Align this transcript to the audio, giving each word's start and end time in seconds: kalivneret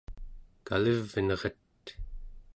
kalivneret 0.67 1.45